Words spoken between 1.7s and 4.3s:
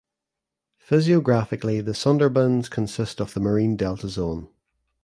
the Sundarbans consist of the marine delta